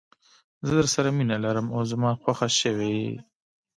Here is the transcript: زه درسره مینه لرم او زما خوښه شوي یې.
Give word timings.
زه 0.65 0.71
درسره 0.79 1.09
مینه 1.17 1.37
لرم 1.43 1.67
او 1.75 1.81
زما 1.91 2.11
خوښه 2.21 2.47
شوي 2.61 2.91
یې. 3.03 3.13